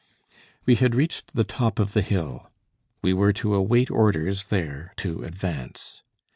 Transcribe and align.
We 0.65 0.77
had 0.77 0.95
reached 0.95 1.35
the 1.35 1.43
top 1.43 1.77
of 1.77 1.91
the 1.93 2.01
hill. 2.01 2.49
We 3.03 3.13
were 3.13 3.33
to 3.33 3.53
await 3.53 3.91
orders 3.91 4.45
there 4.45 4.93
to 4.97 5.23
advance. 5.23 6.01